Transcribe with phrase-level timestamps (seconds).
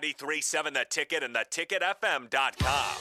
[0.00, 2.96] On 93.7 The Ticket and theticketfm.com.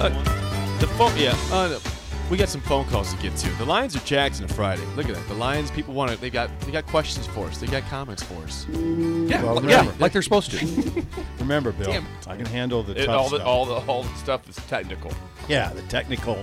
[0.00, 1.34] Uh, the phone, yeah.
[1.52, 1.97] Uh.
[2.30, 3.48] We got some phone calls to get to.
[3.56, 4.84] The Lions are Jags on a Friday.
[4.96, 5.28] Look at that.
[5.28, 6.16] The Lions people want to.
[6.18, 6.50] They got.
[6.60, 7.58] They got questions for us.
[7.58, 8.66] They got comments for us.
[8.68, 11.04] Yeah, Well, yeah, remember- like they're supposed to.
[11.38, 13.46] Remember, Bill, Damn I can handle the It- tough all the stuff.
[13.48, 15.12] all the all the stuff is technical.
[15.48, 16.38] yeah, the technical.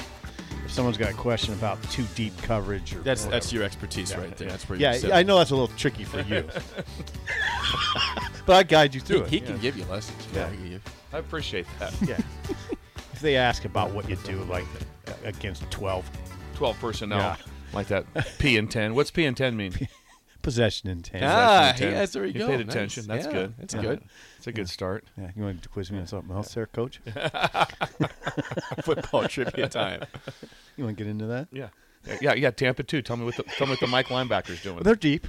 [0.66, 3.32] If someone's got a question about too deep coverage or That's whatever.
[3.40, 4.50] that's your expertise right there.
[4.50, 6.44] That's where yeah, I know that's a little tricky for you,
[8.48, 9.40] but I guide you through he it.
[9.42, 10.28] He can give you lessons.
[10.34, 10.50] Yeah.
[10.50, 10.82] he can give-
[11.14, 11.94] I appreciate that.
[12.02, 12.18] Yeah.
[13.14, 14.66] if they ask about what you do, like
[15.26, 16.10] against twelve
[16.56, 17.36] Twelve personnel Yeah.
[17.74, 18.06] like that.
[18.40, 18.96] P and ten.
[18.96, 19.74] What's P and ten mean?
[20.42, 21.24] possession intent.
[21.26, 21.96] Ah, Possession he- intent.
[21.96, 22.48] that's you You go.
[22.48, 22.76] paid Nice.
[22.76, 23.08] attention.
[23.08, 23.54] That's Yeah, good.
[23.58, 23.82] That's Yeah.
[23.82, 24.02] good.
[24.38, 25.04] It's a good start.
[25.18, 27.02] Yeah, you want to quiz me on something else, there, Coach?
[28.84, 30.04] Football trivia time.
[30.78, 31.48] You want to get into that?
[31.52, 31.70] Yeah.
[32.22, 33.02] Yeah, yeah, Tampa too.
[33.02, 34.84] Tell me what the tell me what the Mike linebackers doing.
[34.84, 35.26] They're deep.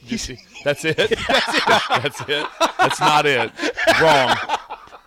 [0.00, 0.96] You see- That's it.
[0.98, 1.62] That's it.
[1.88, 2.46] That's it.
[2.78, 3.50] That's not it.
[4.00, 4.57] Wrong.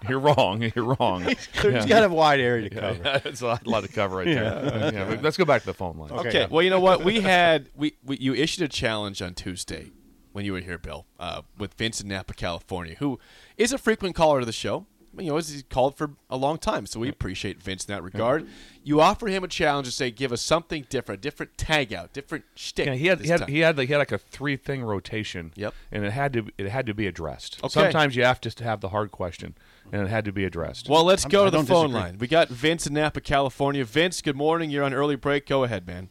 [0.07, 0.71] You're wrong.
[0.75, 1.23] You're wrong.
[1.25, 2.99] He's got a wide area to cover.
[3.03, 4.91] Yeah, it's a lot, lot of cover right there.
[4.93, 6.11] Yeah, but let's go back to the phone line.
[6.11, 6.29] Okay.
[6.29, 6.47] Okay.
[6.49, 7.03] Well, you know what?
[7.03, 9.91] We had we, we you issued a challenge on Tuesday
[10.31, 13.19] when you were here, Bill, uh, with Vincent Napa, California, who
[13.57, 14.85] is a frequent caller to the show.
[15.17, 18.47] You know, he's called for a long time, so we appreciate Vince in that regard.
[18.83, 22.13] You offer him a challenge to say, give us something different, a different tag out,
[22.13, 22.87] different shtick.
[22.87, 25.51] Yeah, he had he had, he had like, he had like a three thing rotation.
[25.55, 25.73] Yep.
[25.91, 27.59] And it had to it had to be addressed.
[27.61, 27.69] Okay.
[27.69, 29.55] Sometimes you have to have the hard question,
[29.91, 30.87] and it had to be addressed.
[30.87, 31.93] Well, let's go I to the phone disagree.
[31.93, 32.17] line.
[32.17, 33.83] We got Vince in Napa, California.
[33.83, 34.69] Vince, good morning.
[34.69, 35.45] You're on early break.
[35.45, 36.09] Go ahead, man.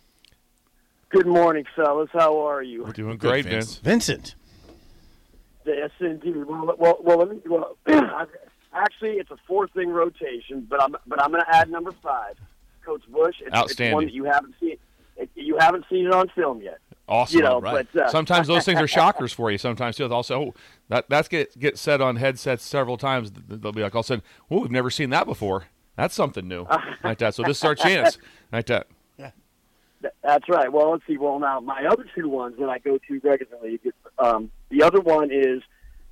[1.08, 2.10] Good morning, fellas.
[2.12, 2.84] How are you?
[2.84, 3.76] we're doing Good, great, Vince.
[3.76, 4.06] Vince.
[4.06, 4.34] Vincent.
[5.66, 6.44] Yes, indeed.
[6.44, 7.40] Well, well, well let me.
[7.46, 7.76] Well,
[8.72, 12.36] actually, it's a four-thing rotation, but I'm but I'm going to add number five,
[12.84, 13.36] Coach Busch.
[13.40, 13.86] It's, Outstanding.
[13.86, 14.76] It's one that you haven't seen.
[15.16, 16.78] It, you haven't seen it on film yet.
[17.08, 17.38] Awesome.
[17.38, 17.86] You know, right.
[17.92, 19.58] but uh, Sometimes those things are shockers for you.
[19.58, 20.10] Sometimes too.
[20.12, 20.54] Also, oh,
[20.88, 23.32] that that's get get said on headsets several times.
[23.32, 25.66] They'll be like, all of a sudden, oh, we've never seen that before.
[25.96, 26.66] That's something new,
[27.04, 27.34] like that.
[27.34, 28.18] So this is our chance,
[28.52, 28.86] like that.
[30.02, 30.72] Th- That's right.
[30.72, 31.18] Well, let's see.
[31.18, 33.80] Well, now my other two ones that I go to regularly.
[34.18, 35.62] Um, the other one is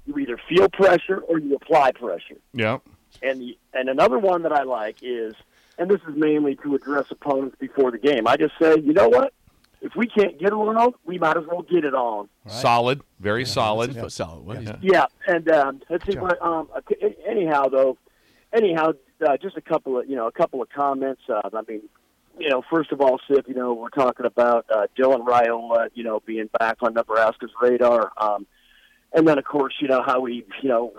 [0.09, 2.39] you either feel pressure or you apply pressure.
[2.53, 2.79] Yeah.
[3.23, 5.35] And the, and another one that I like is,
[5.79, 8.27] and this is mainly to address opponents before the game.
[8.27, 9.33] I just say, you know what?
[9.81, 12.29] If we can't get it on, we might as well get it on.
[12.49, 13.01] Solid.
[13.21, 13.93] Very solid.
[13.93, 14.65] That's a solid one.
[14.65, 14.77] Yeah.
[14.83, 16.13] Yeah, and um, let's see.
[16.13, 16.23] Sure.
[16.23, 16.69] What, um,
[17.25, 17.97] anyhow, though,
[18.53, 18.95] anyhow,
[19.27, 21.23] uh, just a couple of you know a couple of comments.
[21.29, 21.83] Uh, I mean,
[22.39, 26.03] you know, first of all, Sip, you know, we're talking about uh, Dylan Raiola, you
[26.03, 28.47] know, being back on Nebraska's radar, um,
[29.13, 30.93] and then of course, you know how we, you know,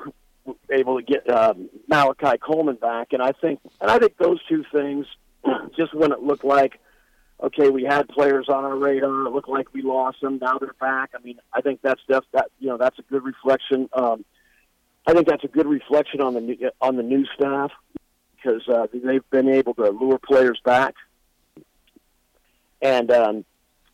[0.72, 4.64] able to get um, Malachi Coleman back, and I think, and I think those two
[4.72, 5.06] things,
[5.78, 6.80] just when it looked like.
[7.42, 9.28] Okay, we had players on our radar.
[9.28, 10.40] It looked like we lost them.
[10.42, 11.12] Now they're back.
[11.16, 13.88] I mean, I think that's def- that you know that's a good reflection.
[13.94, 14.26] Um,
[15.08, 17.72] I think that's a good reflection on the new, on the new staff
[18.36, 20.96] because uh, they've been able to lure players back.
[22.82, 23.46] And um,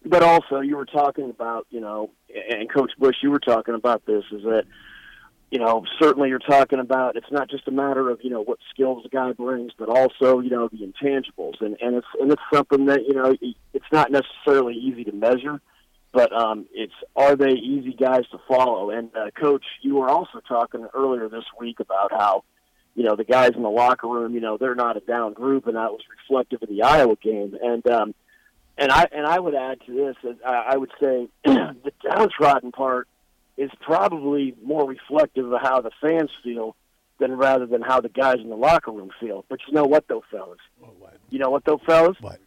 [0.06, 2.12] but also you were talking about you know,
[2.50, 4.66] and Coach Busch, you were talking about this is that
[5.52, 8.60] you know, certainly you're talking about it's not just a matter of you know what
[8.72, 12.42] skills the guy brings, but also you know the intangibles, and and it's and it's
[12.54, 13.34] something that you know
[13.74, 15.62] it's not necessarily easy to measure,
[16.12, 18.90] but um, it's are they easy guys to follow?
[18.90, 22.44] And uh, coach, you were also talking earlier this week about how
[22.96, 25.68] you know the guys in the locker room, you know, they're not a down group,
[25.68, 28.16] and that was reflective of the Iowa game, and um,
[28.77, 33.07] and I and I would add to this, uh, I would say the downtrodden part
[33.57, 36.75] is probably more reflective of how the fans feel
[37.19, 39.45] than rather than how the guys in the locker room feel.
[39.48, 40.60] But you know what, though, fellas?
[40.77, 41.18] what?
[41.30, 42.18] You know what, though, fellas?
[42.19, 42.39] What?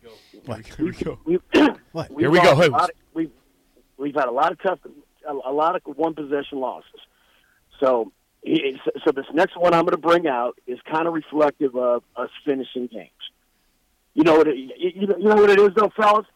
[0.44, 0.66] What?
[0.66, 1.18] Here we go.
[1.24, 1.38] We,
[1.92, 2.10] What?
[2.10, 2.54] we've Here we go.
[2.54, 2.66] Hey.
[2.66, 3.30] of- we've
[3.96, 4.78] we've had a lot of tough,
[5.26, 7.00] a, a lot of one possession losses.
[7.80, 8.12] So,
[8.44, 12.30] so this next one I'm going to bring out is kind of reflective of us
[12.44, 13.10] finishing games.
[14.14, 14.48] You know what?
[14.48, 16.26] It, you, you know what it is, though, fellas.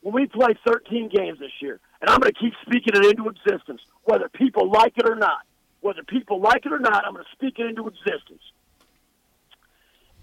[0.00, 3.28] When we play 13 games this year, and I'm going to keep speaking it into
[3.28, 5.40] existence, whether people like it or not.
[5.80, 8.42] Whether people like it or not, I'm going to speak it into existence.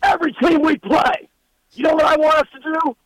[0.04, 1.30] Every team we play,
[1.74, 2.98] you know what I want us to do?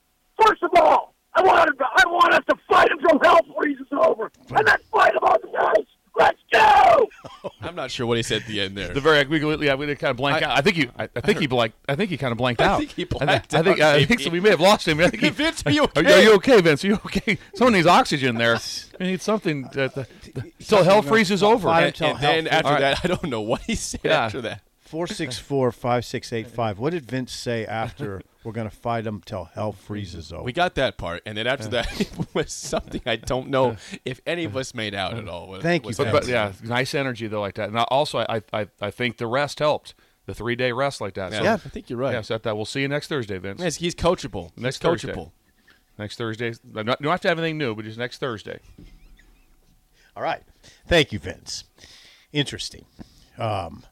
[0.43, 4.67] First of all, I want I want us to fight until hell freezes over, and
[4.67, 5.85] then fight them on the ice.
[6.19, 7.07] Let's go!
[7.61, 8.93] I'm not sure what he said at the end there.
[8.93, 10.57] The very we yeah we kind of blank I- out.
[10.57, 11.77] I think you I, I think he blanked.
[11.87, 12.75] I think he kind of blanked out.
[12.75, 14.23] I think he I thi- blanked I think out, I think maybe.
[14.23, 14.29] so.
[14.29, 14.99] We may have lost him.
[14.99, 16.23] I think he, Vince, are you Are, okay?
[16.23, 16.83] you okay, Vince?
[16.83, 17.37] Are you okay?
[17.55, 18.57] Someone needs oxygen there.
[18.99, 21.69] I need something that the, the, till hell freezes over.
[21.69, 22.81] Fight and, and then after All right.
[22.81, 24.25] that, I don't know what he said Yeah.
[24.25, 24.61] after that.
[24.81, 26.79] Four six four five six eight five.
[26.79, 30.43] What did Vince say after we're gonna fight them till hell freezes over?
[30.43, 34.21] We got that part, and then after that it was something I don't know if
[34.25, 35.47] any of us made out at all.
[35.49, 37.69] What- Thank you, But, but yeah, nice energy though like that.
[37.69, 39.93] And also, I, I I think the rest helped.
[40.25, 41.33] The three day rest like that.
[41.33, 42.13] So, Yeah, I think you're right.
[42.13, 43.61] Yeah, so that we'll see you next Thursday, Vince.
[43.61, 44.51] Yes, he's coachable.
[44.55, 45.11] Next he's Thursday.
[45.11, 45.31] coachable.
[45.97, 46.53] Next Thursday.
[46.71, 48.59] Not, you don't have to have anything new, but just next Thursday.
[50.15, 50.43] All right.
[50.87, 51.63] Thank you, Vince.
[52.31, 52.85] Interesting.
[53.39, 53.83] Um,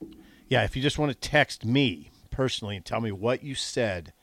[0.48, 4.14] yeah, if you just want to text me personally and tell me what you said.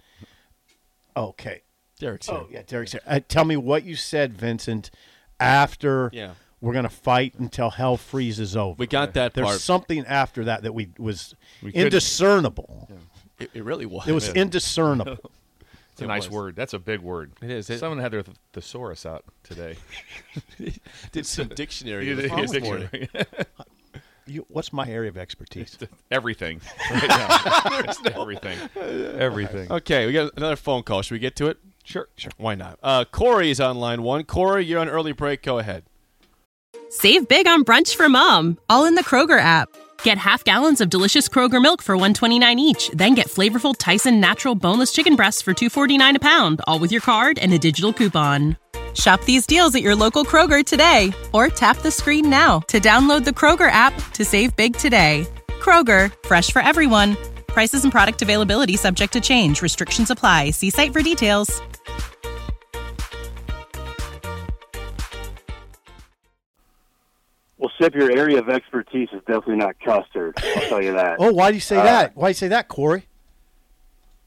[1.17, 1.63] Okay.
[1.99, 2.37] Derek's here.
[2.39, 3.01] Oh, yeah, Derek's here.
[3.07, 4.91] Uh, tell me what you said, Vincent,
[5.39, 6.33] after Yeah.
[6.61, 8.75] we're going to fight until hell freezes over.
[8.79, 9.61] We got that There's part.
[9.61, 12.89] something after that that we was We couldn't- indiscernible.
[13.39, 14.07] It, it really was.
[14.09, 15.19] It was indiscernible.
[15.93, 16.31] It's a It nice was.
[16.35, 16.57] word.
[16.57, 17.31] That's a big word.
[17.41, 17.71] It is.
[17.71, 19.77] It- Someone had their th- thesaurus out today.
[21.13, 22.09] Did some dictionary.
[22.09, 23.09] Yeah, this dictionary.
[24.27, 25.79] You, what's my area of expertise?
[26.11, 26.61] Everything.
[26.91, 27.93] Right now.
[28.21, 28.59] Everything.
[28.77, 29.73] Everything.
[29.73, 31.03] Okay, we got another phone call.
[31.03, 31.59] Should we get to it?
[31.83, 32.09] Sure.
[32.17, 32.33] Sure.
[32.37, 32.79] Why not?
[32.83, 34.25] Uh, Corey is on line one.
[34.25, 35.43] Corey, you're on early break.
[35.43, 35.85] Go ahead.
[36.89, 39.69] Save big on brunch for mom, all in the Kroger app.
[40.03, 44.55] Get half gallons of delicious Kroger milk for 129 each, then get flavorful Tyson natural
[44.55, 48.57] boneless chicken breasts for 249 a pound, all with your card and a digital coupon.
[48.95, 53.25] Shop these deals at your local Kroger today or tap the screen now to download
[53.25, 55.27] the Kroger app to save big today.
[55.49, 57.17] Kroger, fresh for everyone.
[57.49, 59.63] Prices and product availability subject to change.
[59.63, 60.51] Restrictions apply.
[60.51, 61.61] See site for details.
[67.57, 70.35] Well, Sip, your area of expertise is definitely not custard.
[70.57, 71.17] I'll tell you that.
[71.21, 72.17] Oh, why do you say Uh, that?
[72.17, 73.07] Why do you say that, Corey?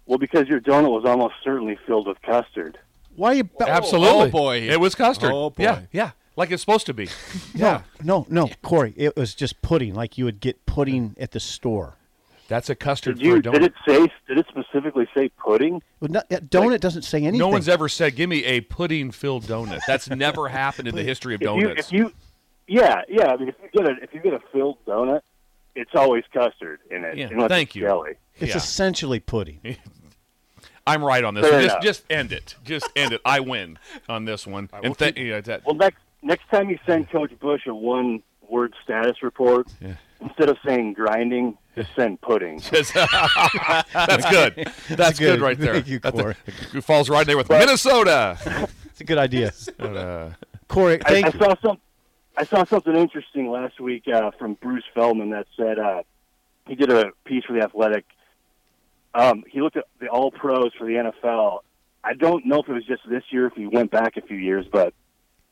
[0.06, 2.80] Well, because your donut was almost certainly filled with custard.
[3.18, 3.44] Why are you?
[3.44, 4.28] Be- Absolutely.
[4.28, 4.60] oh, boy.
[4.62, 5.32] It was custard.
[5.34, 5.64] Oh, boy.
[5.64, 5.82] Yeah.
[5.92, 6.12] Yeah.
[6.38, 7.10] Like it's supposed to be.
[7.56, 8.94] No, no, no, Corey.
[8.96, 11.96] It was just pudding, like you would get pudding at the store.
[12.48, 13.32] That's a custard Did you?
[13.42, 14.08] for a Did it say?
[14.28, 15.82] Did it specifically say pudding?
[16.00, 17.40] Well, not, uh, donut doesn't say anything.
[17.40, 21.34] No one's ever said, "Give me a pudding-filled donut." That's never happened in the history
[21.34, 21.88] of If you, donuts.
[21.88, 22.14] if you,
[22.68, 23.32] yeah, yeah.
[23.32, 25.22] I mean, if you get a if you get a filled donut,
[25.76, 27.18] it's always custard in it.
[27.18, 27.82] Yeah, thank you.
[27.82, 28.12] Jelly.
[28.40, 28.58] It's Yeah.
[28.58, 29.60] essentially pudding.
[30.88, 31.44] I'm right on this.
[31.46, 31.62] Fair one.
[31.64, 31.84] Just, enough.
[31.84, 32.56] just end it.
[32.64, 33.22] Just end it.
[33.26, 33.78] I win
[34.10, 34.70] on this one.
[34.84, 38.74] and th- yeah, that, Well, next next time you send Coach Busch a one word
[38.84, 39.68] status report,
[40.22, 42.62] instead of saying grinding, just send pudding.
[42.72, 42.92] That's
[44.30, 44.72] good.
[44.90, 45.40] That's good.
[45.40, 45.42] good.
[45.42, 45.74] right there.
[45.74, 46.36] Thank you, That's Corey.
[46.74, 48.38] it falls right there with Minnesota.
[48.90, 49.52] It's a good idea.
[49.78, 50.30] But, uh,
[50.68, 51.40] Corey, I, thank I you.
[51.40, 51.78] saw some.
[52.36, 56.04] I saw something interesting last week uh, from Bruce Feldman that said uh,
[56.68, 58.06] he did a piece for the Athletic.
[59.18, 61.62] Um, he looked at the All Pros for the NFL.
[62.04, 64.38] I don't know if it was just this year, if he went back a few
[64.38, 64.94] years, but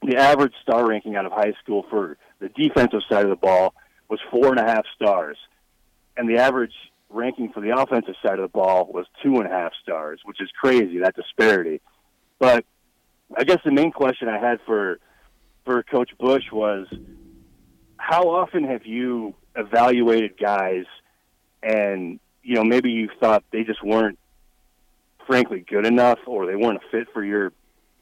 [0.03, 3.73] the average star ranking out of high school for the defensive side of the ball
[4.07, 5.35] was four and a half stars,
[6.15, 6.73] and the average
[7.09, 10.39] ranking for the offensive side of the ball was two and a half stars, which
[10.39, 11.81] is crazy that disparity.
[12.37, 12.65] But
[13.35, 14.99] I guess the main question I had for
[15.63, 16.85] for Coach Busch was
[17.97, 20.85] how often have you evaluated guys
[21.63, 24.19] and you know maybe you thought they just weren't
[25.27, 27.51] frankly good enough or they weren't a fit for your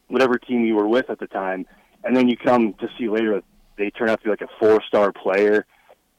[0.10, 1.66] whatever team you were with at the time
[2.04, 3.42] and then you come to see later
[3.78, 5.66] they turn out to be like a four star player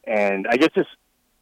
[0.07, 0.88] And I guess just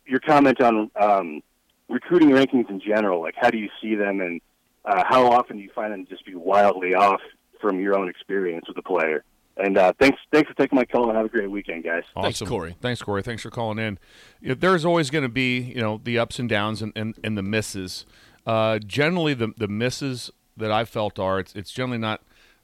[0.06, 1.42] your comment on um,
[1.88, 3.20] recruiting rankings in general.
[3.20, 4.40] Like, how do you see them, and
[4.84, 7.20] uh, how often do you find them just be wildly off
[7.60, 9.24] from your own experience with the player?
[9.56, 12.04] And uh, thanks, thanks for taking my call, and have a great weekend, guys.
[12.14, 12.48] Thanks, Awesome.
[12.48, 12.76] Corey.
[12.80, 13.22] Thanks, Corey.
[13.22, 13.98] Thanks for calling in.
[14.40, 17.14] You know, there's always going to be, you know, the ups and downs and, and,
[17.22, 18.06] and the misses.
[18.46, 22.22] Uh, generally, the the misses that I've felt are it's, it's generally not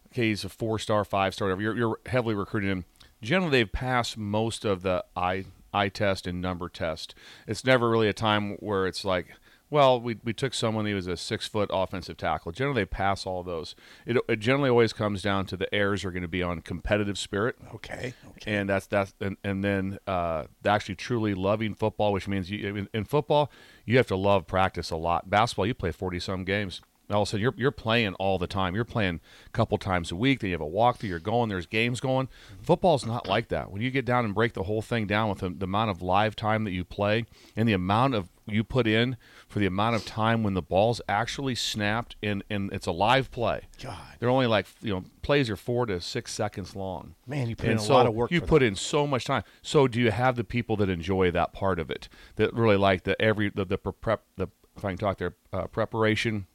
[0.09, 0.29] okay.
[0.29, 1.63] He's a four star, five star, whatever.
[1.63, 2.85] You're, you're heavily recruiting him.
[3.23, 7.15] Generally, they've passed most of the eye eye test and number test.
[7.47, 9.35] It's never really a time where it's like.
[9.71, 12.53] Well, we, we took someone who was a six foot offensive tackle.
[12.53, 13.75] Generally, they pass all those.
[14.07, 17.19] It, it generally always comes down to the errors are going to be on competitive
[17.19, 18.15] spirit Okay.
[18.29, 18.53] Okay.
[18.53, 22.89] and that's that's and, and then uh, actually truly loving football, which means you in,
[22.95, 23.51] in football
[23.85, 25.29] you have to love practice a lot.
[25.29, 26.81] Basketball, you play forty some games.
[27.11, 28.75] All of a sudden, you're you're playing all the time.
[28.75, 30.41] You're playing a couple times a week.
[30.41, 31.05] Then you have a walkthrough.
[31.09, 31.49] You're going.
[31.49, 32.29] There's games going.
[32.63, 33.71] Football's not like that.
[33.71, 36.03] When you get down and break the whole thing down with the, the amount of
[36.03, 37.25] live time that you play
[37.57, 41.01] and the amount of you put in for the amount of time when the ball's
[41.09, 43.63] actually snapped and, and it's a live play.
[43.83, 43.97] God.
[44.19, 47.15] They're only like you know plays are four to six seconds long.
[47.27, 48.31] Man, you put And in a so lot of work.
[48.31, 48.67] You put that.
[48.67, 49.45] in so much time.
[49.63, 53.05] So do you have the people that enjoy that part of it that really like
[53.05, 56.47] the every the the prep the if I can talk there uh, preparation,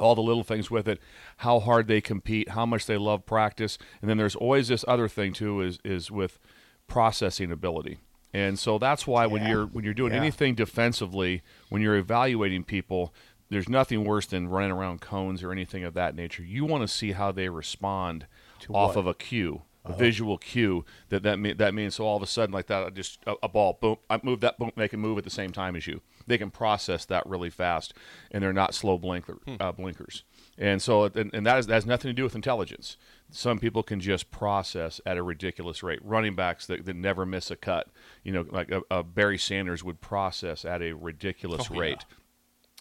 [0.00, 1.00] all the little things with it,
[1.38, 5.08] how hard they compete, how much they love practice, and then there's always this other
[5.08, 6.38] thing too is is with
[6.86, 7.98] processing ability.
[8.32, 9.48] And so that's why when Yeah.
[9.50, 10.18] you're when you're doing Yeah.
[10.20, 13.12] anything defensively, when you're evaluating people,
[13.48, 16.42] there's nothing worse than running around cones or anything of that nature.
[16.44, 18.26] You want to see how they respond
[18.68, 18.96] off what?
[18.96, 20.84] of a cue, a visual cue.
[21.08, 23.48] That that mean, that means so all of a sudden like that, just a, a
[23.48, 26.00] ball, boom, I move that, boom, they can move at the same time as you.
[26.26, 27.94] They can process that really fast,
[28.30, 30.24] and they're not slow blinker uh, blinkers.
[30.58, 32.98] And so, and, and that, is, that has nothing to do with intelligence.
[33.30, 36.00] Some people can just process at a ridiculous rate.
[36.02, 37.88] Running backs that, that never miss a cut,
[38.22, 42.04] you know, like a, a Barry Sanders would process at a ridiculous rate.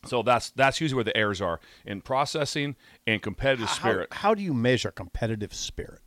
[0.05, 2.75] So that's that's usually where the errors are in processing
[3.05, 4.13] and competitive How, spirit.
[4.13, 6.01] how do you measure competitive spirit?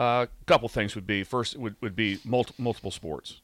[0.00, 3.42] A uh, couple things would be first would, would be multi, multiple sports.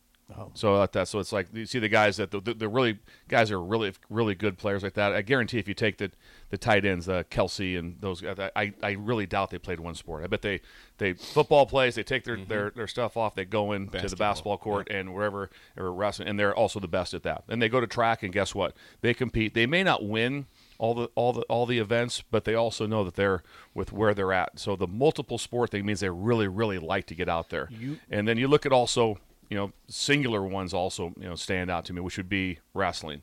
[0.54, 2.98] So like that, so it's like you see the guys that the, the, the really
[3.28, 5.12] guys are really really good players like that.
[5.12, 6.10] I guarantee if you take the
[6.50, 9.94] the tight ends, uh, Kelce and those guys, I, I really doubt they played one
[9.94, 10.24] sport.
[10.24, 10.62] I bet they
[10.98, 11.94] they football plays.
[11.94, 13.36] They take their, their, their stuff off.
[13.36, 16.80] They go in to the Basketball, basketball court and wherever or wrestling, and they're also
[16.80, 17.44] the best at that.
[17.48, 18.74] And they go to track, and guess what?
[19.00, 19.54] They compete.
[19.54, 20.46] They may not win
[20.78, 23.42] all the all the all the events, but they also know that they're
[23.74, 24.58] with where they're at.
[24.58, 27.68] So the multiple sport thing means they really really like to get out there.
[28.10, 29.18] and then you look at also
[29.48, 33.22] you know singular ones also you know stand out to me, which would be wrestling.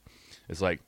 [0.50, 0.81] It's like,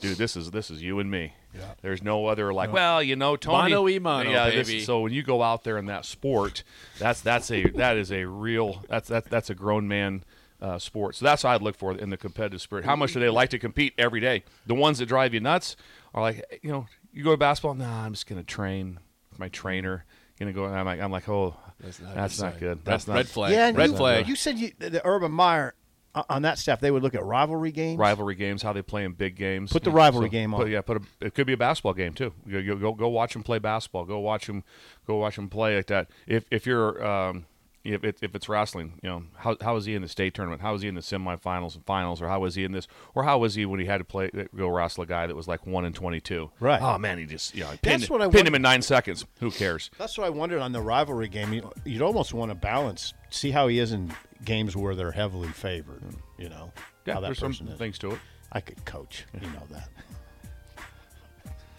[0.00, 1.34] dude, this is this is you and me.
[1.54, 1.62] Yeah.
[1.80, 3.70] There's no other like, well, you know, Tony.
[3.74, 4.80] Mono e mono, yeah, this- baby.
[4.80, 6.62] so when you go out there in that sport,
[6.98, 10.24] that's that's a that is a real that's that that's a grown man
[10.60, 11.14] uh, sport.
[11.14, 12.84] So that's what I'd look for in the competitive spirit.
[12.84, 14.44] How much do they like to compete every day?
[14.66, 15.76] The ones that drive you nuts
[16.14, 17.74] are like, you know, you go to basketball.
[17.74, 18.98] Nah, I'm just gonna train
[19.30, 20.04] with my trainer.
[20.38, 20.66] Gonna go.
[20.66, 22.52] I'm like, I'm like, oh, that's not, good sign.
[22.58, 22.68] good.
[22.68, 23.52] Red- That's not red flag.
[23.52, 24.28] Yeah, and red you, flag.
[24.28, 25.74] You said you, the, the Urban Meyer
[26.14, 27.98] uh, on that staff, they would look at rivalry games.
[27.98, 29.72] rivalry games, how they play in big games.
[29.72, 30.60] Put the Yeah, rivalry game on.
[30.60, 32.32] Put, yeah, put a, it could be a basketball game too.
[32.46, 34.04] You, you go go watch them play basketball.
[34.04, 34.62] Go watch them
[35.06, 36.08] go watch them play like that.
[36.26, 37.46] If if you're um,
[37.84, 40.60] if it, if it's wrestling, you know how how is he in the state tournament?
[40.60, 42.20] How is he in the semifinals and finals?
[42.20, 42.86] Or how was he in this?
[43.14, 45.34] Or how was he when he had to play uh, go wrestle a guy that
[45.36, 46.50] was like one in twenty two?
[46.60, 46.80] Right.
[46.82, 48.82] Oh man, he just you know pinned, That's what I pinned wonder- him in nine
[48.82, 49.24] seconds.
[49.40, 49.90] Who cares?
[49.98, 51.52] That's what I wondered on the rivalry game.
[51.52, 54.12] You, you'd almost want to balance, see how he is in
[54.44, 56.02] games where they're heavily favored.
[56.36, 56.72] You know
[57.06, 57.78] Yeah, how that there's some is.
[57.78, 58.18] things to it.
[58.52, 59.24] I could coach.
[59.34, 59.88] You know that.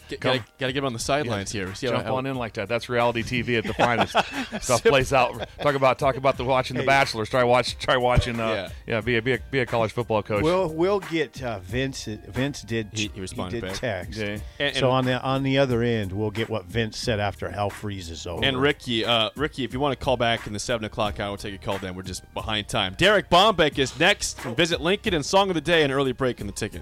[0.09, 1.73] Get, gotta, gotta get him on the sidelines here.
[1.75, 2.67] See how- Jump how- on in like that.
[2.67, 4.15] That's reality TV at the finest.
[4.63, 5.47] Stuff plays out.
[5.61, 7.29] Talk about talk about the watching The Bachelors.
[7.29, 8.39] Try watch try watching.
[8.39, 9.01] Uh, yeah.
[9.01, 10.43] Be a, be a be a college football coach.
[10.43, 12.05] We'll we'll get uh, Vince.
[12.05, 13.79] Vince did He- he responded did back.
[13.79, 14.19] text.
[14.19, 14.37] Yeah.
[14.59, 17.49] And- so and- on the on the other end, we'll get what Vince said after
[17.49, 18.43] hell freezes over.
[18.43, 21.29] And Ricky, uh, Ricky, if you want to call back in the seven o'clock hour,
[21.29, 21.77] we'll take a call.
[21.77, 22.95] Then we're just behind time.
[22.97, 26.41] Derek Bombeck is next from Visit Lincoln and Song of the Day, an early break
[26.41, 26.81] in the ticket.